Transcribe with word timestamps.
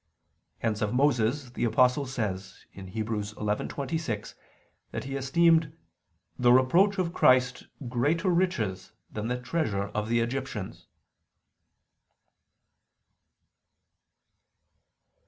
Hence 0.57 0.81
of 0.81 0.95
Moses 0.95 1.51
the 1.51 1.63
Apostle 1.63 2.07
says 2.07 2.65
(Heb. 2.73 2.87
11:26) 2.89 4.33
that 4.89 5.03
he 5.03 5.15
esteemed 5.15 5.77
"the 6.39 6.51
reproach 6.51 6.97
of 6.97 7.13
Christ 7.13 7.67
greater 7.87 8.31
riches 8.31 8.93
than 9.11 9.27
the 9.27 9.39
treasure 9.39 9.89
of 9.89 10.09
the 10.09 10.19
Egyptians." 10.19 10.87